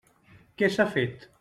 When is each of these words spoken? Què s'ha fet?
Què 0.61 0.71
s'ha 0.77 0.87
fet? 0.97 1.29